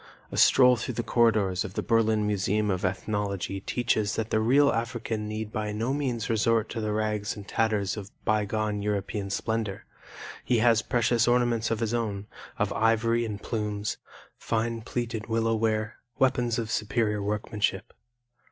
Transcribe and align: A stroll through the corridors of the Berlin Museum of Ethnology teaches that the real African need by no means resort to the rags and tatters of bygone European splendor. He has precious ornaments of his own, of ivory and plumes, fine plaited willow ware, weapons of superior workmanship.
A 0.31 0.37
stroll 0.37 0.77
through 0.77 0.95
the 0.95 1.03
corridors 1.03 1.63
of 1.63 1.75
the 1.75 1.83
Berlin 1.83 2.25
Museum 2.25 2.71
of 2.71 2.83
Ethnology 2.83 3.59
teaches 3.59 4.15
that 4.15 4.31
the 4.31 4.39
real 4.39 4.71
African 4.71 5.27
need 5.27 5.53
by 5.53 5.71
no 5.71 5.93
means 5.93 6.27
resort 6.27 6.69
to 6.69 6.81
the 6.81 6.91
rags 6.91 7.35
and 7.35 7.47
tatters 7.47 7.95
of 7.97 8.09
bygone 8.25 8.81
European 8.81 9.29
splendor. 9.29 9.85
He 10.43 10.57
has 10.57 10.81
precious 10.81 11.27
ornaments 11.27 11.69
of 11.69 11.81
his 11.81 11.93
own, 11.93 12.25
of 12.57 12.73
ivory 12.73 13.25
and 13.25 13.39
plumes, 13.39 13.97
fine 14.39 14.81
plaited 14.81 15.27
willow 15.27 15.53
ware, 15.53 15.97
weapons 16.17 16.57
of 16.57 16.71
superior 16.71 17.21
workmanship. 17.21 17.93